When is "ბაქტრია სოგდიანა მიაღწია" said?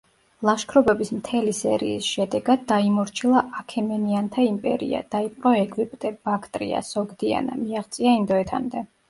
6.31-8.17